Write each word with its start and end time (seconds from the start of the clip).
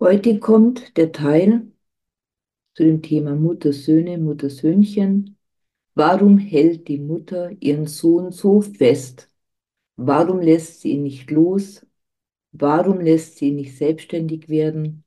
Heute 0.00 0.40
kommt 0.40 0.96
der 0.96 1.12
Teil 1.12 1.70
zu 2.74 2.84
dem 2.84 3.02
Thema 3.02 3.36
Mutter-Söhne, 3.36 4.16
Mutter-Söhnchen. 4.16 5.36
Warum 5.94 6.38
hält 6.38 6.88
die 6.88 6.98
Mutter 6.98 7.50
ihren 7.60 7.86
Sohn 7.86 8.32
so 8.32 8.62
fest? 8.62 9.28
Warum 9.96 10.40
lässt 10.40 10.80
sie 10.80 10.92
ihn 10.92 11.02
nicht 11.02 11.30
los? 11.30 11.86
Warum 12.52 13.00
lässt 13.00 13.36
sie 13.36 13.48
ihn 13.48 13.56
nicht 13.56 13.76
selbstständig 13.76 14.48
werden? 14.48 15.04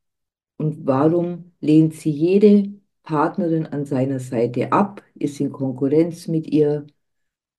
Und 0.58 0.86
warum 0.86 1.54
lehnt 1.60 1.96
sie 1.96 2.12
jede 2.12 2.72
Partnerin 3.04 3.66
an 3.66 3.86
seiner 3.86 4.20
Seite 4.20 4.72
ab, 4.72 5.04
ist 5.16 5.40
in 5.40 5.52
Konkurrenz 5.52 6.28
mit 6.28 6.48
ihr, 6.48 6.86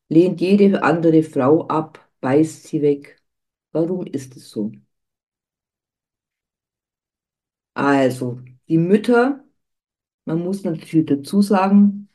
lehnt 0.09 0.41
jede 0.41 0.85
andere 0.85 1.25
Frau 1.25 1.66
ab, 1.66 2.09
beißt 2.21 2.64
sie 2.64 2.82
weg? 2.82 3.21
Warum 3.73 4.07
ist 4.07 4.37
es 4.37 4.51
so? 4.51 4.73
Also, 7.75 8.41
die 8.69 8.79
Mütter, 8.79 9.45
man 10.27 10.41
muss 10.45 10.64
natürlich 10.64 11.07
dazu 11.07 11.43
sagen, 11.43 12.09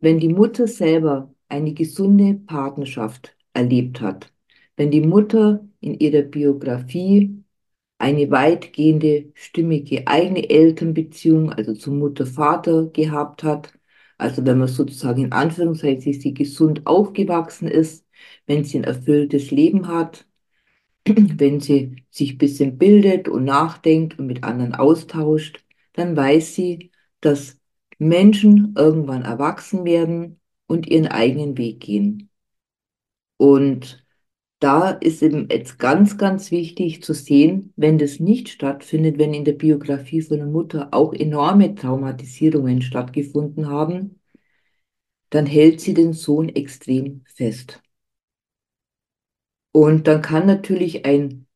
wenn 0.00 0.20
die 0.20 0.28
Mutter 0.28 0.66
selber 0.68 1.34
eine 1.48 1.74
gesunde 1.74 2.34
Partnerschaft 2.34 3.36
erlebt 3.54 4.00
hat, 4.00 4.32
wenn 4.76 4.90
die 4.90 5.02
Mutter 5.02 5.66
in 5.80 5.94
ihrer 5.98 6.22
Biografie 6.22 7.44
eine 7.98 8.30
weitgehende, 8.30 9.32
stimmige 9.34 10.06
eigene 10.06 10.50
Elternbeziehung, 10.50 11.52
also 11.52 11.74
zu 11.74 11.92
Mutter-Vater 11.92 12.88
gehabt 12.88 13.42
hat, 13.44 13.72
also 14.18 14.44
wenn 14.46 14.58
man 14.58 14.68
sozusagen 14.68 15.24
in 15.24 15.32
Anführungszeichen 15.32 16.12
sie 16.14 16.34
gesund 16.34 16.86
aufgewachsen 16.86 17.68
ist, 17.68 18.06
wenn 18.46 18.64
sie 18.64 18.78
ein 18.78 18.84
erfülltes 18.84 19.50
Leben 19.50 19.88
hat, 19.88 20.26
wenn 21.38 21.60
sie 21.60 22.04
sich 22.10 22.32
ein 22.32 22.38
bisschen 22.38 22.78
bildet 22.78 23.28
und 23.28 23.44
nachdenkt 23.44 24.18
und 24.18 24.26
mit 24.26 24.44
anderen 24.44 24.74
austauscht, 24.74 25.64
dann 25.92 26.16
weiß 26.16 26.54
sie, 26.54 26.90
dass 27.20 27.58
Menschen 27.98 28.74
irgendwann 28.76 29.22
erwachsen 29.22 29.84
werden 29.84 30.40
und 30.66 30.86
ihren 30.88 31.06
eigenen 31.06 31.56
Weg 31.56 31.80
gehen. 31.80 32.30
Und 33.38 34.04
da 34.58 34.90
ist 34.90 35.22
eben 35.22 35.48
jetzt 35.50 35.78
ganz, 35.78 36.18
ganz 36.18 36.50
wichtig 36.50 37.02
zu 37.02 37.12
sehen, 37.14 37.72
wenn 37.76 37.98
das 37.98 38.20
nicht 38.20 38.48
stattfindet, 38.48 39.18
wenn 39.18 39.34
in 39.34 39.44
der 39.44 39.52
Biografie 39.52 40.22
von 40.22 40.38
der 40.38 40.46
Mutter 40.46 40.88
auch 40.92 41.12
enorme 41.12 41.74
Traumatisierungen 41.74 42.82
stattgefunden 42.82 43.68
haben, 43.68 44.20
dann 45.30 45.46
hält 45.46 45.80
sie 45.80 45.94
den 45.94 46.12
Sohn 46.12 46.48
extrem 46.48 47.22
fest. 47.26 47.80
Und 49.76 50.06
dann 50.06 50.22
kann 50.22 50.46
natürlich 50.46 51.04
ein, 51.04 51.46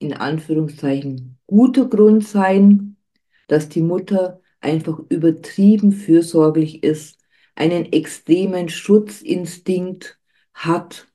in 0.00 0.12
Anführungszeichen, 0.12 1.38
guter 1.46 1.86
Grund 1.88 2.28
sein, 2.28 2.98
dass 3.46 3.70
die 3.70 3.80
Mutter 3.80 4.42
einfach 4.60 4.98
übertrieben 5.08 5.92
fürsorglich 5.92 6.82
ist, 6.82 7.18
einen 7.54 7.90
extremen 7.90 8.68
Schutzinstinkt 8.68 10.20
hat 10.52 11.08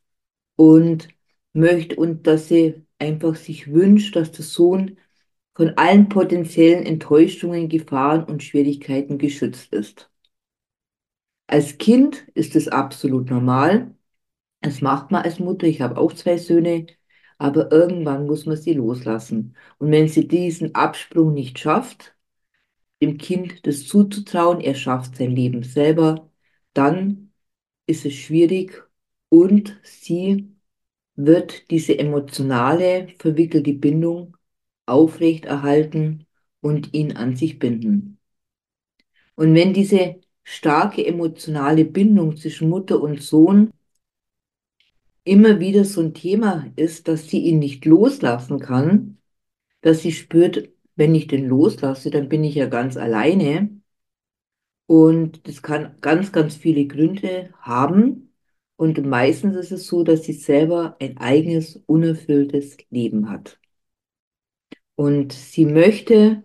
und 0.56 1.08
möchte 1.54 1.98
und 1.98 2.26
dass 2.26 2.48
sie 2.48 2.84
einfach 2.98 3.36
sich 3.36 3.72
wünscht, 3.72 4.16
dass 4.16 4.32
der 4.32 4.44
Sohn 4.44 4.98
von 5.54 5.78
allen 5.78 6.10
potenziellen 6.10 6.84
Enttäuschungen, 6.84 7.70
Gefahren 7.70 8.24
und 8.24 8.42
Schwierigkeiten 8.42 9.20
geschützt 9.20 9.72
ist. 9.72 10.10
Als 11.46 11.78
Kind 11.78 12.28
ist 12.34 12.56
es 12.56 12.70
absolut 12.70 13.30
normal. 13.30 13.94
Das 14.64 14.82
macht 14.82 15.12
man 15.12 15.24
als 15.24 15.40
Mutter. 15.40 15.68
Ich 15.68 15.82
habe 15.82 15.98
auch 15.98 16.14
zwei 16.14 16.38
Söhne, 16.38 16.88
aber 17.38 17.72
irgendwann 17.72 18.26
muss 18.28 18.46
man 18.46 18.58
sie 18.58 18.74
loslassen. 18.74 19.56
Und 19.78 19.92
wenn 19.92 20.08
sie 20.08 20.28
diesen 20.28 20.74
Absprung 20.76 21.34
nicht 21.34 21.60
schafft, 21.60 22.16
dem 23.02 23.18
Kind 23.18 23.68
das 23.68 23.88
zuzutrauen, 23.88 24.62
er 24.62 24.76
schafft 24.76 25.18
sein 25.18 25.32
Leben 25.36 25.64
selber, 25.64 26.32
dann 26.74 27.34
ist 27.88 28.06
es 28.06 28.14
schwierig 28.16 28.84
und 29.30 29.80
sie 29.84 30.56
wird 31.16 31.70
diese 31.72 31.98
emotionale, 32.00 33.10
verwickelte 33.20 33.74
Bindung 33.74 34.38
aufrechterhalten 34.86 36.28
und 36.62 36.94
ihn 36.94 37.18
an 37.18 37.36
sich 37.36 37.60
binden. 37.60 38.20
Und 39.36 39.54
wenn 39.56 39.74
diese 39.74 40.22
starke 40.44 41.06
emotionale 41.06 41.86
Bindung 41.86 42.38
zwischen 42.38 42.70
Mutter 42.70 43.02
und 43.02 43.22
Sohn 43.22 43.72
immer 45.24 45.60
wieder 45.60 45.86
so 45.86 46.02
ein 46.02 46.14
Thema 46.14 46.68
ist, 46.76 47.08
dass 47.08 47.30
sie 47.30 47.40
ihn 47.40 47.60
nicht 47.60 47.86
loslassen 47.86 48.60
kann, 48.60 49.18
dass 49.82 50.02
sie 50.02 50.12
spürt, 50.12 50.70
wenn 50.96 51.16
ich 51.16 51.28
den 51.28 51.48
loslasse, 51.48 52.12
dann 52.12 52.30
bin 52.30 52.44
ich 52.44 52.56
ja 52.56 52.68
ganz 52.68 52.98
alleine. 52.98 53.70
Und 54.86 55.48
das 55.48 55.62
kann 55.62 55.98
ganz, 56.02 56.32
ganz 56.32 56.56
viele 56.56 56.86
Gründe 56.88 57.54
haben. 57.62 58.34
Und 58.76 59.04
meistens 59.06 59.56
ist 59.56 59.72
es 59.72 59.88
so, 59.88 60.04
dass 60.04 60.24
sie 60.24 60.34
selber 60.34 60.98
ein 61.00 61.18
eigenes, 61.18 61.78
unerfülltes 61.88 62.78
Leben 62.90 63.30
hat. 63.30 63.60
Und 64.96 65.34
sie 65.34 65.66
möchte 65.66 66.44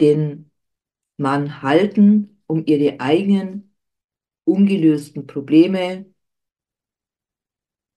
den 0.00 0.50
Mann 1.16 1.62
halten, 1.62 2.42
um 2.46 2.64
ihre 2.66 3.00
eigenen 3.00 3.74
ungelösten 4.44 5.26
Probleme 5.26 6.06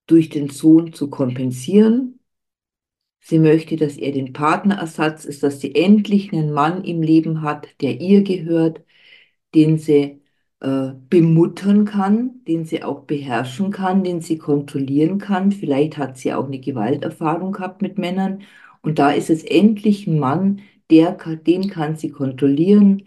durch 0.08 0.30
den 0.30 0.50
Sohn 0.50 0.94
zu 0.94 1.10
kompensieren. 1.10 2.20
Sie 3.20 3.40
möchte, 3.40 3.76
dass 3.76 3.98
er 3.98 4.12
den 4.14 4.34
Partnerersatz 4.34 5.26
ist, 5.26 5.44
dass 5.44 5.60
sie 5.62 5.76
endlich 5.76 6.32
einen 6.34 6.52
Mann 6.54 6.84
im 6.84 7.02
Leben 7.02 7.42
hat, 7.42 7.68
der 7.82 8.00
ihr 8.02 8.24
gehört, 8.24 8.84
den 9.56 9.78
sie 9.78 10.22
äh, 10.62 10.94
bemuttern 11.10 11.86
kann, 11.86 12.44
den 12.46 12.66
sie 12.66 12.84
auch 12.84 13.02
beherrschen 13.04 13.72
kann, 13.72 14.04
den 14.04 14.22
sie 14.22 14.38
kontrollieren 14.38 15.20
kann. 15.20 15.52
Vielleicht 15.52 15.98
hat 15.98 16.18
sie 16.18 16.34
auch 16.34 16.46
eine 16.48 16.60
Gewalterfahrung 16.60 17.52
gehabt 17.54 17.82
mit 17.82 17.98
Männern. 17.98 18.44
Und 18.82 19.00
da 19.00 19.12
ist 19.12 19.30
es 19.30 19.44
endlich 19.44 20.08
ein 20.08 20.20
Mann, 20.20 20.62
der, 20.90 21.14
den 21.14 21.70
kann 21.70 21.98
sie 21.98 22.12
kontrollieren, 22.12 23.04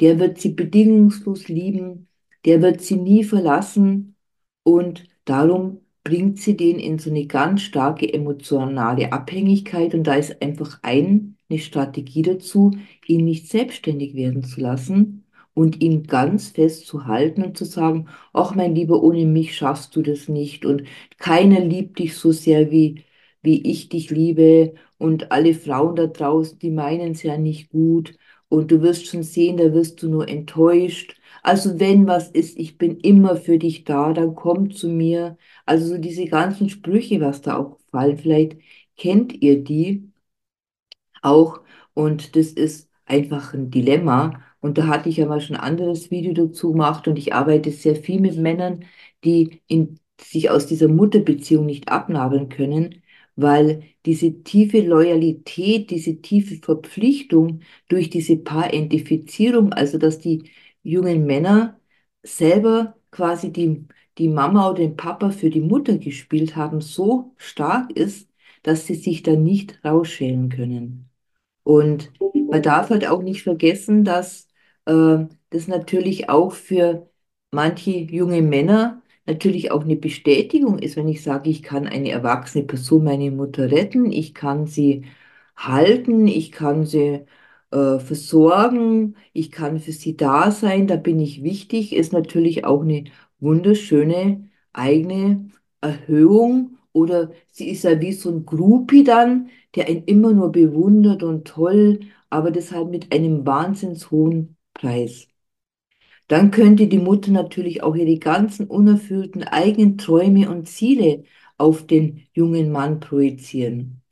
der 0.00 0.18
wird 0.20 0.40
sie 0.40 0.50
bedingungslos 0.50 1.48
lieben, 1.48 2.08
der 2.44 2.62
wird 2.62 2.80
sie 2.82 2.96
nie 2.96 3.24
verlassen. 3.24 4.16
Und 4.62 5.08
darum 5.24 5.80
bringt 6.04 6.38
sie 6.38 6.56
den 6.56 6.78
in 6.78 6.98
so 6.98 7.10
eine 7.10 7.26
ganz 7.26 7.62
starke 7.62 8.12
emotionale 8.12 9.12
Abhängigkeit. 9.12 9.94
Und 9.94 10.04
da 10.04 10.14
ist 10.14 10.40
einfach 10.42 10.78
ein, 10.82 11.36
eine 11.48 11.58
Strategie 11.58 12.22
dazu, 12.22 12.72
ihn 13.06 13.24
nicht 13.24 13.48
selbstständig 13.48 14.14
werden 14.14 14.44
zu 14.44 14.60
lassen 14.60 15.24
und 15.54 15.80
ihn 15.82 16.04
ganz 16.04 16.50
fest 16.50 16.86
zu 16.86 17.06
halten 17.06 17.42
und 17.44 17.56
zu 17.56 17.64
sagen, 17.64 18.08
ach 18.32 18.54
mein 18.54 18.74
Lieber, 18.74 19.02
ohne 19.02 19.24
mich 19.24 19.56
schaffst 19.56 19.94
du 19.96 20.02
das 20.02 20.28
nicht 20.28 20.64
und 20.66 20.84
keiner 21.18 21.60
liebt 21.60 21.98
dich 21.98 22.16
so 22.16 22.32
sehr 22.32 22.70
wie, 22.70 23.04
wie 23.42 23.62
ich 23.70 23.88
dich 23.88 24.10
liebe 24.10 24.74
und 24.98 25.32
alle 25.32 25.54
Frauen 25.54 25.96
da 25.96 26.06
draußen, 26.06 26.58
die 26.58 26.70
meinen 26.70 27.12
es 27.12 27.22
ja 27.22 27.36
nicht 27.38 27.70
gut 27.70 28.16
und 28.48 28.70
du 28.70 28.82
wirst 28.82 29.06
schon 29.06 29.22
sehen, 29.22 29.56
da 29.56 29.72
wirst 29.72 30.02
du 30.02 30.08
nur 30.08 30.28
enttäuscht. 30.28 31.16
Also 31.44 31.78
wenn 31.80 32.06
was 32.08 32.30
ist, 32.30 32.58
ich 32.58 32.76
bin 32.78 32.98
immer 33.00 33.36
für 33.36 33.58
dich 33.58 33.84
da, 33.84 34.12
dann 34.12 34.34
komm 34.34 34.70
zu 34.72 34.88
mir. 34.88 35.36
Also 35.66 35.86
so 35.88 35.98
diese 35.98 36.26
ganzen 36.26 36.68
Sprüche, 36.70 37.20
was 37.20 37.42
da 37.42 37.56
auch 37.58 37.78
fallen, 37.90 38.18
vielleicht 38.18 38.58
kennt 38.96 39.32
ihr 39.42 39.62
die 39.62 40.10
auch 41.22 41.60
und 41.94 42.36
das 42.36 42.48
ist 42.52 42.90
einfach 43.06 43.54
ein 43.54 43.70
Dilemma. 43.70 44.42
Und 44.60 44.78
da 44.78 44.86
hatte 44.86 45.08
ich 45.08 45.18
ja 45.18 45.26
mal 45.26 45.40
schon 45.40 45.56
ein 45.56 45.62
anderes 45.62 46.10
Video 46.10 46.32
dazu 46.32 46.72
gemacht 46.72 47.06
und 47.08 47.18
ich 47.18 47.34
arbeite 47.34 47.70
sehr 47.70 47.96
viel 47.96 48.20
mit 48.20 48.36
Männern, 48.38 48.84
die 49.24 49.60
in, 49.66 49.98
sich 50.20 50.50
aus 50.50 50.66
dieser 50.66 50.88
Mutterbeziehung 50.88 51.66
nicht 51.66 51.88
abnabeln 51.90 52.48
können, 52.48 53.02
weil 53.36 53.82
diese 54.06 54.42
tiefe 54.42 54.80
Loyalität, 54.80 55.90
diese 55.90 56.20
tiefe 56.22 56.56
Verpflichtung 56.56 57.60
durch 57.88 58.08
diese 58.10 58.36
Parentifizierung, 58.38 59.72
also 59.72 59.98
dass 59.98 60.18
die 60.18 60.50
jungen 60.84 61.26
Männer 61.26 61.80
selber 62.24 62.96
quasi 63.12 63.52
die, 63.52 63.86
die 64.18 64.28
Mama 64.28 64.70
oder 64.70 64.80
den 64.80 64.96
Papa 64.96 65.30
für 65.32 65.50
die 65.50 65.62
Mutter 65.62 65.98
gespielt 65.98 66.56
haben, 66.56 66.82
so 66.82 67.34
stark 67.38 67.92
ist, 67.92 68.30
dass 68.64 68.86
sie 68.86 68.96
sich 68.96 69.22
da 69.24 69.32
nicht 69.36 69.84
rausschälen 69.84 70.50
können. 70.50 71.10
Und 71.62 72.12
man 72.50 72.62
darf 72.62 72.90
halt 72.90 73.06
auch 73.06 73.22
nicht 73.22 73.42
vergessen, 73.42 74.04
dass 74.04 74.48
äh, 74.86 75.18
das 75.50 75.68
natürlich 75.68 76.28
auch 76.28 76.52
für 76.52 77.10
manche 77.50 77.90
junge 77.92 78.42
Männer 78.42 79.02
natürlich 79.26 79.70
auch 79.70 79.82
eine 79.84 79.96
Bestätigung 79.96 80.78
ist, 80.78 80.96
wenn 80.96 81.08
ich 81.08 81.22
sage, 81.22 81.48
ich 81.50 81.62
kann 81.62 81.86
eine 81.86 82.10
erwachsene 82.10 82.64
Person, 82.64 83.04
meine 83.04 83.30
Mutter 83.30 83.70
retten, 83.70 84.12
ich 84.12 84.34
kann 84.34 84.66
sie 84.66 85.06
halten, 85.56 86.26
ich 86.28 86.52
kann 86.52 86.84
sie 86.86 87.24
äh, 87.74 87.98
versorgen, 88.00 89.16
ich 89.32 89.50
kann 89.50 89.78
für 89.80 89.92
sie 89.92 90.16
da 90.16 90.50
sein, 90.50 90.86
da 90.86 90.96
bin 90.96 91.20
ich 91.20 91.42
wichtig, 91.42 91.92
ist 91.94 92.12
natürlich 92.12 92.64
auch 92.64 92.82
eine 92.82 93.04
wunderschöne 93.40 94.48
eigene 94.72 95.50
Erhöhung 95.80 96.78
oder 96.92 97.32
sie 97.52 97.68
ist 97.70 97.84
ja 97.84 98.00
wie 98.00 98.12
so 98.12 98.30
ein 98.30 98.46
Groupie 98.46 99.04
dann, 99.04 99.50
der 99.74 99.88
ihn 99.88 100.04
immer 100.04 100.32
nur 100.32 100.52
bewundert 100.52 101.22
und 101.22 101.46
toll 101.46 102.00
aber 102.30 102.50
das 102.50 102.72
halt 102.72 102.90
mit 102.90 103.12
einem 103.12 103.46
wahnsinns 103.46 104.10
hohen 104.10 104.56
Preis. 104.74 105.28
Dann 106.28 106.50
könnte 106.50 106.86
die 106.88 106.98
Mutter 106.98 107.30
natürlich 107.32 107.82
auch 107.82 107.94
ihre 107.96 108.18
ganzen 108.18 108.66
unerfüllten 108.68 109.42
eigenen 109.44 109.96
Träume 109.98 110.50
und 110.50 110.68
Ziele 110.68 111.24
auf 111.58 111.86
den 111.86 112.26
jungen 112.34 112.70
Mann 112.72 113.00
projizieren. 113.00 114.02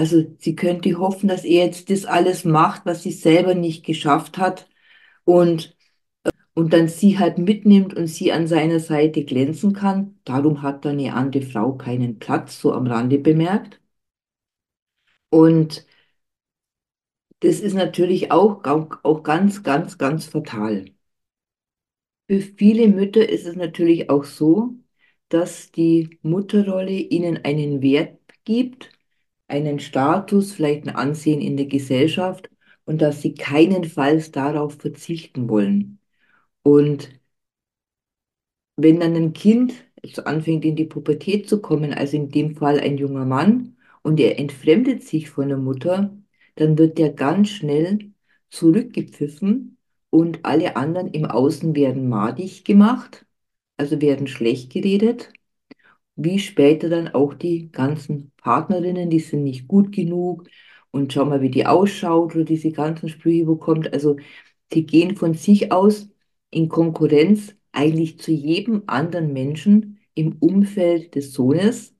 Also 0.00 0.24
sie 0.38 0.56
könnte 0.56 0.98
hoffen, 0.98 1.28
dass 1.28 1.44
er 1.44 1.66
jetzt 1.66 1.90
das 1.90 2.06
alles 2.06 2.44
macht, 2.46 2.86
was 2.86 3.02
sie 3.02 3.12
selber 3.12 3.54
nicht 3.54 3.84
geschafft 3.84 4.38
hat 4.38 4.66
und, 5.24 5.76
und 6.54 6.72
dann 6.74 6.88
sie 6.88 7.18
halt 7.18 7.38
mitnimmt 7.38 7.94
und 7.94 8.06
sie 8.08 8.32
an 8.32 8.46
seiner 8.48 8.80
Seite 8.80 9.24
glänzen 9.24 9.74
kann. 9.74 10.20
Darum 10.24 10.62
hat 10.62 10.84
dann 10.86 10.98
eine 11.00 11.14
andere 11.14 11.42
Frau 11.44 11.74
keinen 11.74 12.18
Platz, 12.20 12.60
so 12.60 12.72
am 12.74 12.86
Rande 12.88 13.18
bemerkt. 13.18 13.80
Und 15.30 15.86
das 17.40 17.60
ist 17.60 17.74
natürlich 17.74 18.30
auch, 18.32 18.64
auch 18.64 19.22
ganz, 19.22 19.62
ganz, 19.62 19.98
ganz 19.98 20.24
fatal. 20.26 20.86
Für 22.28 22.40
viele 22.40 22.88
Mütter 22.88 23.28
ist 23.28 23.44
es 23.46 23.56
natürlich 23.56 24.08
auch 24.10 24.24
so, 24.24 24.74
dass 25.28 25.70
die 25.72 26.18
Mutterrolle 26.22 26.92
ihnen 26.92 27.38
einen 27.44 27.82
Wert 27.82 28.18
gibt, 28.44 28.90
einen 29.50 29.80
Status, 29.80 30.52
vielleicht 30.52 30.86
ein 30.88 30.94
Ansehen 30.96 31.40
in 31.40 31.56
der 31.56 31.66
Gesellschaft 31.66 32.50
und 32.84 33.02
dass 33.02 33.22
sie 33.22 33.34
keinenfalls 33.34 34.30
darauf 34.32 34.74
verzichten 34.74 35.48
wollen. 35.48 36.00
Und 36.62 37.10
wenn 38.76 39.00
dann 39.00 39.14
ein 39.16 39.32
Kind 39.32 39.74
jetzt 40.02 40.26
anfängt 40.26 40.64
in 40.64 40.76
die 40.76 40.84
Pubertät 40.86 41.48
zu 41.48 41.60
kommen, 41.60 41.92
also 41.92 42.16
in 42.16 42.30
dem 42.30 42.56
Fall 42.56 42.80
ein 42.80 42.98
junger 42.98 43.24
Mann, 43.26 43.76
und 44.02 44.18
er 44.18 44.38
entfremdet 44.38 45.02
sich 45.02 45.28
von 45.30 45.48
der 45.48 45.58
Mutter, 45.58 46.16
dann 46.54 46.78
wird 46.78 46.96
der 46.98 47.10
ganz 47.12 47.50
schnell 47.50 48.12
zurückgepfiffen 48.50 49.76
und 50.10 50.44
alle 50.44 50.76
anderen 50.76 51.08
im 51.08 51.26
Außen 51.26 51.74
werden 51.76 52.08
madig 52.08 52.64
gemacht, 52.64 53.26
also 53.76 54.00
werden 54.00 54.26
schlecht 54.26 54.72
geredet, 54.72 55.32
wie 56.16 56.38
später 56.38 56.88
dann 56.90 57.08
auch 57.08 57.34
die 57.34 57.70
ganzen 57.72 58.32
Partnerinnen, 58.38 59.10
die 59.10 59.20
sind 59.20 59.44
nicht 59.44 59.68
gut 59.68 59.92
genug 59.92 60.48
und 60.90 61.12
schau 61.12 61.24
mal, 61.24 61.40
wie 61.42 61.50
die 61.50 61.66
ausschaut 61.66 62.34
oder 62.36 62.44
diese 62.44 62.72
ganzen 62.72 63.08
Sprüche 63.08 63.46
bekommt. 63.46 63.92
Also 63.92 64.16
die 64.72 64.86
gehen 64.86 65.16
von 65.16 65.34
sich 65.34 65.72
aus 65.72 66.10
in 66.50 66.68
Konkurrenz 66.68 67.54
eigentlich 67.72 68.18
zu 68.20 68.32
jedem 68.32 68.84
anderen 68.88 69.32
Menschen 69.32 70.00
im 70.14 70.36
Umfeld 70.40 71.14
des 71.16 71.32
Sohnes, 71.32 71.94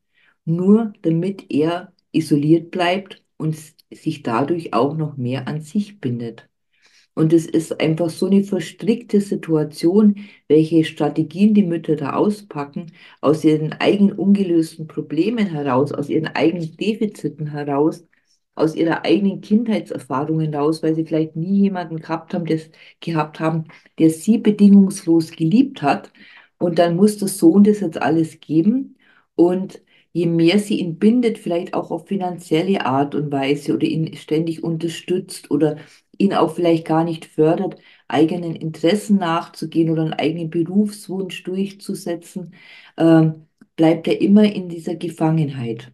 nur 0.47 0.93
damit 1.03 1.47
er 1.51 1.95
isoliert 2.13 2.73
bleibt 2.73 3.25
und 3.39 3.57
sich 3.93 4.23
dadurch 4.25 4.75
auch 4.75 4.97
noch 4.97 5.17
mehr 5.19 5.49
an 5.49 5.63
sich 5.63 6.01
bindet. 6.01 6.50
Und 7.21 7.35
es 7.35 7.45
ist 7.45 7.79
einfach 7.83 8.09
so 8.09 8.27
eine 8.29 8.43
verstrickte 8.45 9.21
Situation, 9.21 10.17
welche 10.49 10.85
Strategien 10.85 11.53
die 11.53 11.63
Mütter 11.63 11.95
da 11.95 12.15
auspacken, 12.15 12.93
aus 13.21 13.45
ihren 13.45 13.75
eigenen 13.75 14.15
ungelösten 14.15 14.87
Problemen 14.87 15.47
heraus, 15.47 15.93
aus 15.93 16.09
ihren 16.09 16.29
eigenen 16.29 16.75
Defiziten 16.79 17.49
heraus, 17.49 18.07
aus 18.55 18.75
ihrer 18.75 19.05
eigenen 19.05 19.43
Kindheitserfahrung 19.43 20.41
heraus, 20.41 20.83
weil 20.83 20.95
sie 20.95 21.05
vielleicht 21.05 21.37
nie 21.37 21.61
jemanden 21.65 21.99
gehabt 21.99 22.33
haben, 22.33 22.47
der, 22.47 22.59
gehabt 23.01 23.39
haben, 23.39 23.65
der 23.99 24.09
sie 24.09 24.39
bedingungslos 24.39 25.33
geliebt 25.33 25.83
hat. 25.83 26.11
Und 26.57 26.79
dann 26.79 26.97
muss 26.97 27.19
der 27.19 27.29
Sohn 27.29 27.65
das 27.65 27.81
jetzt 27.81 28.01
alles 28.01 28.41
geben. 28.41 28.97
Und 29.35 29.83
je 30.13 30.27
mehr 30.27 30.59
sie 30.59 30.81
ihn 30.81 30.99
bindet, 30.99 31.39
vielleicht 31.39 31.75
auch 31.75 31.91
auf 31.91 32.07
finanzielle 32.09 32.85
Art 32.87 33.15
und 33.15 33.31
Weise 33.33 33.75
oder 33.75 33.87
ihn 33.87 34.15
ständig 34.17 34.63
unterstützt 34.65 35.51
oder 35.51 35.77
ihn 36.19 36.35
auch 36.35 36.55
vielleicht 36.55 36.87
gar 36.87 37.05
nicht 37.05 37.25
fördert, 37.27 37.77
eigenen 38.09 38.55
Interessen 38.57 39.17
nachzugehen 39.19 39.91
oder 39.91 40.03
einen 40.03 40.13
eigenen 40.15 40.51
Berufswunsch 40.51 41.43
durchzusetzen, 41.45 42.55
äh, 42.97 43.31
bleibt 43.77 44.09
er 44.09 44.21
immer 44.21 44.45
in 44.45 44.69
dieser 44.69 44.95
Gefangenheit. 44.97 45.93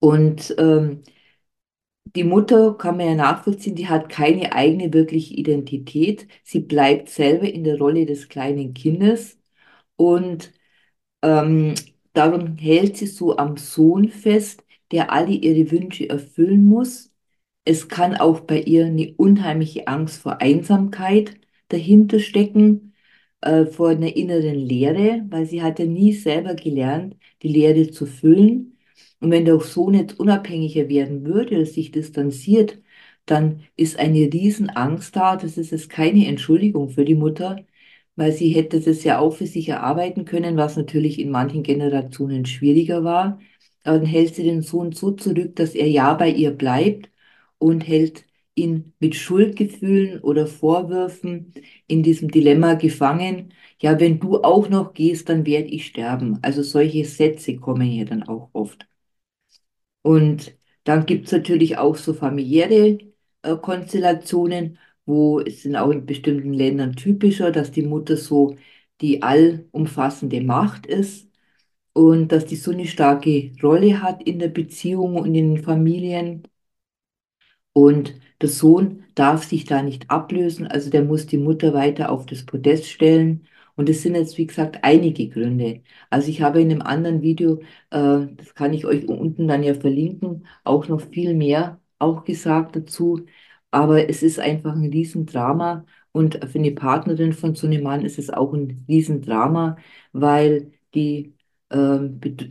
Und 0.00 0.54
ähm, 0.58 1.02
die 2.14 2.24
Mutter 2.24 2.74
kann 2.76 2.96
man 2.96 3.06
ja 3.08 3.14
nachvollziehen, 3.14 3.74
die 3.76 3.88
hat 3.88 4.08
keine 4.08 4.52
eigene 4.54 4.92
wirkliche 4.92 5.34
Identität. 5.34 6.26
Sie 6.44 6.60
bleibt 6.60 7.08
selber 7.10 7.46
in 7.48 7.64
der 7.64 7.78
Rolle 7.78 8.06
des 8.06 8.28
kleinen 8.28 8.74
Kindes 8.74 9.38
und 9.96 10.52
ähm, 11.22 11.74
darum 12.16 12.56
hält 12.56 12.96
sie 12.96 13.06
so 13.06 13.36
am 13.36 13.56
Sohn 13.56 14.08
fest, 14.08 14.64
der 14.92 15.12
alle 15.12 15.32
ihre 15.32 15.70
Wünsche 15.70 16.08
erfüllen 16.08 16.64
muss 16.64 17.12
es 17.66 17.88
kann 17.88 18.16
auch 18.16 18.40
bei 18.40 18.60
ihr 18.62 18.86
eine 18.86 19.14
unheimliche 19.16 19.88
Angst 19.88 20.22
vor 20.22 20.40
Einsamkeit 20.40 21.36
dahinter 21.68 22.20
stecken, 22.20 22.94
äh, 23.40 23.66
vor 23.66 23.90
einer 23.90 24.16
inneren 24.16 24.54
Leere, 24.56 25.24
weil 25.30 25.46
sie 25.46 25.62
hat 25.62 25.78
ja 25.80 25.86
nie 25.86 26.12
selber 26.12 26.54
gelernt, 26.54 27.16
die 27.42 27.48
Leere 27.48 27.90
zu 27.90 28.06
füllen. 28.06 28.78
Und 29.20 29.30
wenn 29.32 29.44
der 29.44 29.58
Sohn 29.60 29.94
jetzt 29.94 30.18
unabhängiger 30.20 30.88
werden 30.88 31.24
würde 31.26 31.66
sich 31.66 31.90
distanziert, 31.90 32.78
dann 33.26 33.64
ist 33.76 33.98
eine 33.98 34.32
Riesenangst 34.32 35.16
da. 35.16 35.36
Das 35.36 35.58
ist 35.58 35.72
jetzt 35.72 35.90
keine 35.90 36.26
Entschuldigung 36.28 36.88
für 36.90 37.04
die 37.04 37.14
Mutter, 37.16 37.56
weil 38.16 38.32
sie 38.32 38.50
hätte 38.50 38.80
das 38.80 39.04
ja 39.04 39.18
auch 39.18 39.30
für 39.36 39.46
sich 39.46 39.68
erarbeiten 39.68 40.24
können, 40.24 40.56
was 40.56 40.76
natürlich 40.76 41.18
in 41.18 41.30
manchen 41.30 41.62
Generationen 41.62 42.46
schwieriger 42.46 43.04
war. 43.04 43.38
Aber 43.84 43.98
dann 43.98 44.06
hält 44.06 44.34
sie 44.34 44.42
den 44.44 44.62
Sohn 44.62 44.92
so 44.92 45.12
zurück, 45.12 45.56
dass 45.56 45.74
er 45.74 45.88
ja 45.88 46.14
bei 46.14 46.30
ihr 46.30 46.50
bleibt 46.52 47.10
und 47.58 47.82
hält 47.82 48.24
ihn 48.54 48.94
mit 49.00 49.14
Schuldgefühlen 49.14 50.20
oder 50.20 50.46
Vorwürfen 50.46 51.52
in 51.86 52.02
diesem 52.02 52.30
Dilemma 52.30 52.74
gefangen. 52.74 53.52
Ja, 53.80 54.00
wenn 54.00 54.18
du 54.18 54.42
auch 54.42 54.68
noch 54.68 54.94
gehst, 54.94 55.28
dann 55.28 55.44
werde 55.46 55.68
ich 55.68 55.86
sterben. 55.86 56.38
Also 56.42 56.62
solche 56.62 57.04
Sätze 57.04 57.56
kommen 57.56 57.82
hier 57.88 58.06
dann 58.06 58.22
auch 58.22 58.48
oft. 58.52 58.86
Und 60.02 60.56
dann 60.84 61.06
gibt 61.06 61.26
es 61.26 61.32
natürlich 61.32 61.78
auch 61.78 61.96
so 61.96 62.14
familiäre 62.14 62.98
äh, 63.42 63.56
Konstellationen, 63.56 64.78
wo 65.06 65.40
es 65.40 65.62
sind 65.62 65.76
auch 65.76 65.90
in 65.90 66.06
bestimmten 66.06 66.52
Ländern 66.52 66.94
typischer, 66.96 67.52
dass 67.52 67.70
die 67.72 67.82
Mutter 67.82 68.16
so 68.16 68.56
die 69.00 69.22
allumfassende 69.22 70.40
Macht 70.42 70.86
ist 70.86 71.28
und 71.94 72.32
dass 72.32 72.46
die 72.46 72.56
so 72.56 72.72
eine 72.72 72.86
starke 72.86 73.52
Rolle 73.62 74.02
hat 74.02 74.22
in 74.24 74.38
der 74.38 74.48
Beziehung 74.48 75.16
und 75.16 75.34
in 75.34 75.54
den 75.56 75.64
Familien 75.64 76.44
und 77.72 78.14
der 78.40 78.48
Sohn 78.48 79.04
darf 79.14 79.44
sich 79.44 79.64
da 79.64 79.82
nicht 79.82 80.10
ablösen, 80.10 80.66
also 80.66 80.90
der 80.90 81.04
muss 81.04 81.26
die 81.26 81.38
Mutter 81.38 81.74
weiter 81.74 82.10
auf 82.10 82.26
das 82.26 82.44
Podest 82.44 82.86
stellen. 82.86 83.46
Und 83.76 83.88
es 83.90 84.02
sind 84.02 84.14
jetzt, 84.14 84.38
wie 84.38 84.46
gesagt, 84.46 84.78
einige 84.82 85.28
Gründe. 85.28 85.82
Also 86.08 86.30
ich 86.30 86.40
habe 86.42 86.60
in 86.62 86.70
einem 86.70 86.80
anderen 86.82 87.20
Video, 87.22 87.60
äh, 87.90 88.26
das 88.36 88.54
kann 88.54 88.72
ich 88.72 88.86
euch 88.86 89.06
unten 89.08 89.48
dann 89.48 89.62
ja 89.62 89.74
verlinken, 89.74 90.46
auch 90.64 90.88
noch 90.88 91.00
viel 91.02 91.34
mehr 91.34 91.78
auch 91.98 92.24
gesagt 92.24 92.76
dazu. 92.76 93.26
Aber 93.70 94.08
es 94.08 94.22
ist 94.22 94.38
einfach 94.38 94.74
ein 94.74 94.90
Riesendrama. 94.90 95.84
Und 96.12 96.36
für 96.50 96.58
eine 96.58 96.72
Partnerin 96.72 97.32
von 97.32 97.54
so 97.54 97.66
einem 97.66 97.82
Mann 97.82 98.04
ist 98.04 98.18
es 98.18 98.30
auch 98.30 98.52
ein 98.54 98.84
Riesendrama, 98.88 99.76
weil 100.12 100.72
die 100.94 101.34
äh, 101.70 101.98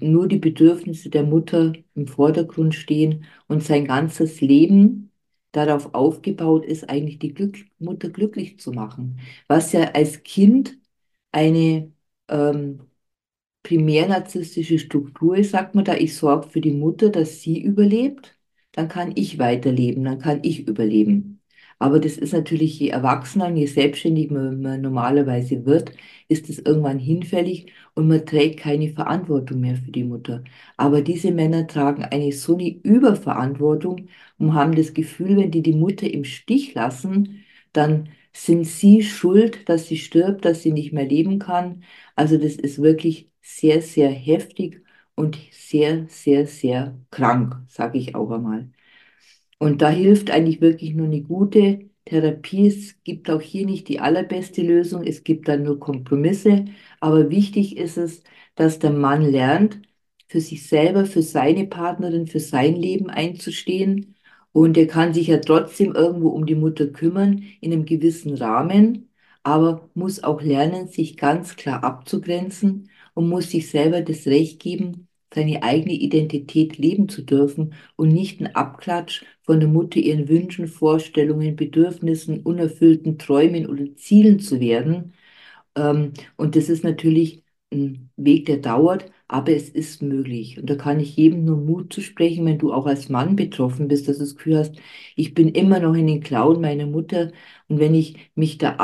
nur 0.01 0.27
die 0.27 0.38
Bedürfnisse 0.38 1.10
der 1.10 1.24
Mutter 1.24 1.74
im 1.95 2.07
Vordergrund 2.07 2.75
stehen 2.75 3.25
und 3.48 3.63
sein 3.63 3.86
ganzes 3.86 4.41
Leben 4.41 5.12
darauf 5.51 5.93
aufgebaut 5.95 6.65
ist, 6.65 6.89
eigentlich 6.89 7.17
die 7.19 7.34
Glück 7.34 7.57
Mutter 7.79 8.10
glücklich 8.10 8.60
zu 8.60 8.72
machen. 8.72 9.19
Was 9.48 9.72
ja 9.72 9.91
als 9.93 10.22
Kind 10.24 10.77
eine 11.31 11.91
ähm, 12.27 12.81
primär 13.63 14.07
narzisstische 14.07 14.79
Struktur 14.79 15.38
ist, 15.38 15.51
sagt 15.51 15.75
man 15.75 15.86
da, 15.86 15.95
ich 15.95 16.15
sorge 16.15 16.50
für 16.50 16.62
die 16.62 16.72
Mutter, 16.74 17.10
dass 17.10 17.41
sie 17.41 17.62
überlebt, 17.62 18.35
dann 18.75 18.88
kann 18.89 19.12
ich 19.15 19.39
weiterleben, 19.39 20.03
dann 20.03 20.20
kann 20.20 20.39
ich 20.44 20.67
überleben. 20.67 21.41
Aber 21.79 22.00
das 22.00 22.17
ist 22.17 22.34
natürlich, 22.34 22.79
je 22.79 22.89
erwachsener, 22.89 23.50
je 23.51 23.65
selbstständiger 23.65 24.34
man, 24.36 24.62
man 24.62 24.82
normalerweise 24.82 25.65
wird, 25.65 25.91
ist 26.29 26.50
es 26.50 26.60
irgendwann 26.60 27.00
hinfällig 27.00 27.72
und 27.96 28.08
man 28.08 28.25
trägt 28.25 28.60
keine 28.62 28.89
Verantwortung 28.89 29.60
mehr 29.60 29.75
für 29.75 29.91
die 29.91 30.03
Mutter. 30.05 30.44
Aber 30.77 31.01
diese 31.01 31.32
Männer 31.32 31.67
tragen 31.67 32.03
eine 32.05 32.32
so 32.32 32.55
eine 32.55 32.70
Überverantwortung 32.70 34.08
und 34.38 34.53
haben 34.53 34.75
das 34.75 34.94
Gefühl, 34.94 35.38
wenn 35.38 35.51
die 35.51 35.62
die 35.62 35.74
Mutter 35.75 36.10
im 36.12 36.24
Stich 36.24 36.74
lassen, 36.75 37.44
dann 37.74 38.10
sind 38.34 38.65
sie 38.65 39.01
schuld, 39.03 39.67
dass 39.70 39.88
sie 39.88 39.98
stirbt, 39.98 40.46
dass 40.46 40.62
sie 40.63 40.72
nicht 40.72 40.94
mehr 40.94 41.05
leben 41.05 41.39
kann. 41.39 41.84
Also 42.15 42.38
das 42.38 42.55
ist 42.55 42.82
wirklich 42.82 43.29
sehr, 43.41 43.82
sehr 43.82 44.10
heftig 44.12 44.82
und 45.15 45.38
sehr, 45.51 46.07
sehr, 46.10 46.48
sehr 46.48 46.98
krank, 47.12 47.55
sage 47.67 47.98
ich 47.98 48.15
auch 48.15 48.31
einmal. 48.31 48.69
Und 49.60 49.81
da 49.81 49.89
hilft 49.89 50.31
eigentlich 50.31 50.62
wirklich 50.62 50.93
nur 50.93 51.07
eine 51.07 51.22
gute 51.22 51.89
Therapie. 52.05 52.67
Es 52.67 53.01
gibt 53.03 53.29
auch 53.29 53.41
hier 53.41 53.65
nicht 53.65 53.88
die 53.88 54.00
allerbeste 54.00 54.62
Lösung, 54.62 55.03
es 55.03 55.24
gibt 55.24 55.48
dann 55.48 55.63
nur 55.63 55.79
Kompromisse. 55.79 56.65
Aber 57.00 57.29
wichtig 57.29 57.77
ist 57.77 57.98
es, 57.98 58.24
dass 58.55 58.79
der 58.79 58.91
Mann 58.91 59.22
lernt, 59.24 59.81
für 60.27 60.41
sich 60.41 60.67
selber, 60.67 61.05
für 61.05 61.22
seine 61.22 61.67
Partnerin, 61.67 62.27
für 62.27 62.39
sein 62.39 62.75
Leben 62.75 63.10
einzustehen 63.10 64.15
Und 64.51 64.77
er 64.77 64.88
kann 64.88 65.13
sich 65.13 65.27
ja 65.27 65.38
trotzdem 65.38 65.93
irgendwo 65.93 66.29
um 66.29 66.45
die 66.45 66.55
Mutter 66.55 66.88
kümmern 66.88 67.43
in 67.62 67.72
einem 67.74 67.86
gewissen 67.86 68.36
Rahmen, 68.36 69.10
aber 69.43 69.89
muss 69.93 70.24
auch 70.24 70.41
lernen, 70.41 70.88
sich 70.88 71.17
ganz 71.17 71.55
klar 71.55 71.84
abzugrenzen 71.84 72.89
und 73.13 73.29
muss 73.29 73.51
sich 73.51 73.69
selber 73.69 74.01
das 74.01 74.25
Recht 74.27 74.60
geben, 74.60 75.05
seine 75.36 75.63
eigene 75.63 75.94
Identität 75.94 76.77
leben 76.80 77.10
zu 77.10 77.24
dürfen 77.24 77.74
und 77.98 78.10
nicht 78.10 78.42
ein 78.42 78.56
Abklatsch 78.56 79.24
von 79.44 79.60
der 79.60 79.70
Mutter 79.70 80.00
ihren 80.00 80.30
Wünschen, 80.30 80.68
Vorstellungen, 80.68 81.56
Bedürfnissen, 81.56 82.42
unerfüllten 82.42 83.18
Träumen 83.20 83.68
oder 83.68 83.96
Zielen 83.96 84.39
zu 84.39 84.60
werden. 84.60 85.13
Ähm, 85.75 86.13
und 86.38 86.56
das 86.56 86.70
ist 86.70 86.84
natürlich 86.84 87.44
ein 87.74 88.10
Weg, 88.15 88.46
der 88.46 88.58
dauert, 88.58 89.12
aber 89.27 89.51
es 89.54 89.70
ist 89.70 90.01
möglich. 90.01 90.58
Und 90.60 90.70
da 90.70 90.75
kann 90.75 91.00
ich 91.00 91.15
jedem 91.18 91.46
nur 91.46 91.58
Mut 91.58 91.94
zu 91.94 92.01
sprechen, 92.01 92.46
wenn 92.46 92.60
du 92.60 92.72
auch 92.74 92.86
als 92.86 93.10
Mann 93.10 93.36
betroffen 93.36 93.88
bist, 93.88 94.08
dass 94.08 94.18
du 94.18 94.24
das 94.24 94.36
Gefühl 94.36 94.58
hast, 94.60 94.75
ich 95.15 95.34
bin 95.34 95.50
immer 95.50 95.80
noch 95.80 95.96
in 95.96 96.08
den 96.08 96.22
Klauen 96.22 96.62
meiner 96.62 96.86
Mutter 96.86 97.32
und 97.68 97.80
wenn 97.80 97.96
ich 97.96 98.32
mich 98.36 98.58
da 98.58 98.75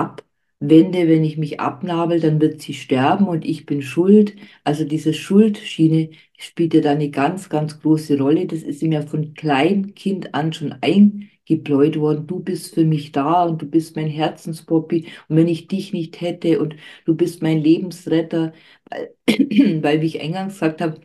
abwende, 0.62 1.08
wenn 1.08 1.24
ich 1.24 1.38
mich 1.38 1.60
abnabel, 1.60 2.20
dann 2.20 2.40
wird 2.42 2.62
sie 2.62 2.74
sterben 2.74 3.28
und 3.28 3.46
ich 3.46 3.66
bin 3.66 3.82
schuld. 3.82 4.36
Also 4.64 4.84
diese 4.86 5.14
Schuldschiene 5.14 6.12
spielt 6.38 6.74
ja 6.74 6.82
da 6.82 6.92
eine 6.92 7.10
ganz, 7.10 7.50
ganz 7.50 7.80
große 7.82 8.18
Rolle. 8.20 8.46
Das 8.48 8.62
ist 8.64 8.82
ihm 8.82 8.92
ja 8.92 9.02
von 9.02 9.34
Kleinkind 9.34 10.34
an 10.36 10.54
schon 10.54 10.74
eingebläut 10.82 11.98
worden. 12.00 12.28
Du 12.28 12.40
bist 12.40 12.74
für 12.76 12.86
mich 12.86 13.12
da 13.12 13.44
und 13.46 13.62
du 13.62 13.66
bist 13.70 13.96
mein 13.96 14.08
Herzenspoppi 14.08 15.08
und 15.28 15.36
wenn 15.38 15.48
ich 15.48 15.68
dich 15.68 15.94
nicht 15.94 16.22
hätte 16.22 16.60
und 16.62 16.76
du 17.06 17.16
bist 17.16 17.42
mein 17.42 17.60
Lebensretter, 17.60 18.54
weil, 18.90 19.16
weil 19.84 20.02
wie 20.02 20.06
ich 20.08 20.22
eingangs 20.22 20.54
gesagt 20.56 20.82
habe, 20.82 21.02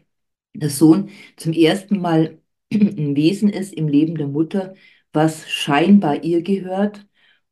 der 0.55 0.71
Sohn 0.71 1.11
zum 1.37 1.53
ersten 1.53 2.01
Mal 2.01 2.41
ein 2.73 3.17
Wesen 3.17 3.49
ist 3.51 3.73
im 3.75 3.89
Leben 3.89 4.17
der 4.17 4.29
Mutter, 4.29 4.75
was 5.13 5.49
scheinbar 5.51 6.25
ihr 6.25 6.43
gehört, 6.43 7.07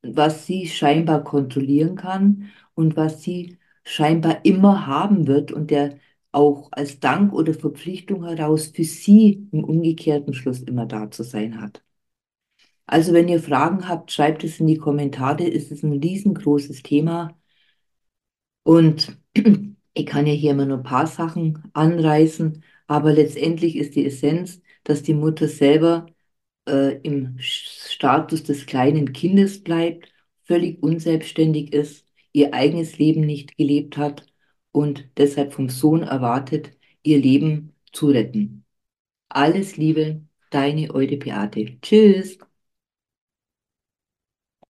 was 0.04 0.46
sie 0.46 0.66
scheinbar 0.68 1.24
kontrollieren 1.24 1.96
kann 1.96 2.50
und 2.74 2.96
was 2.96 3.22
sie 3.22 3.58
scheinbar 3.84 4.44
immer 4.44 4.86
haben 4.86 5.26
wird 5.26 5.52
und 5.52 5.70
der 5.70 5.98
auch 6.32 6.68
als 6.72 7.00
Dank 7.00 7.32
oder 7.32 7.54
Verpflichtung 7.54 8.24
heraus 8.24 8.68
für 8.68 8.84
sie 8.84 9.48
im 9.52 9.64
umgekehrten 9.64 10.34
Schluss 10.34 10.60
immer 10.62 10.86
da 10.86 11.10
zu 11.10 11.22
sein 11.22 11.60
hat. 11.60 11.82
Also 12.86 13.12
wenn 13.12 13.28
ihr 13.28 13.40
Fragen 13.42 13.88
habt, 13.88 14.10
schreibt 14.12 14.42
es 14.44 14.58
in 14.60 14.66
die 14.66 14.78
Kommentare. 14.78 15.46
Es 15.50 15.70
ist 15.70 15.82
ein 15.84 15.92
riesengroßes 15.92 16.82
Thema 16.82 17.36
und 18.62 19.16
ich 19.94 20.06
kann 20.06 20.26
ja 20.26 20.32
hier 20.32 20.52
immer 20.52 20.66
nur 20.66 20.78
ein 20.78 20.82
paar 20.82 21.06
Sachen 21.06 21.62
anreißen, 21.74 22.64
aber 22.86 23.12
letztendlich 23.12 23.76
ist 23.76 23.94
die 23.94 24.06
Essenz, 24.06 24.60
dass 24.84 25.02
die 25.02 25.14
Mutter 25.14 25.48
selber 25.48 26.06
äh, 26.68 26.98
im 27.02 27.36
Status 27.38 28.42
des 28.44 28.66
kleinen 28.66 29.12
Kindes 29.12 29.62
bleibt, 29.62 30.08
völlig 30.44 30.82
unselbstständig 30.82 31.72
ist, 31.72 32.06
ihr 32.32 32.54
eigenes 32.54 32.98
Leben 32.98 33.22
nicht 33.22 33.56
gelebt 33.56 33.96
hat 33.96 34.26
und 34.72 35.08
deshalb 35.16 35.52
vom 35.54 35.68
Sohn 35.68 36.02
erwartet, 36.02 36.72
ihr 37.02 37.18
Leben 37.18 37.74
zu 37.92 38.08
retten. 38.08 38.64
Alles 39.28 39.76
Liebe, 39.76 40.22
deine 40.50 40.94
Eude 40.94 41.16
Beate. 41.18 41.80
Tschüss. 41.80 42.38